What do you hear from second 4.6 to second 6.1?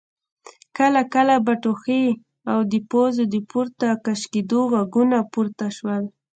غږونه پورته شول.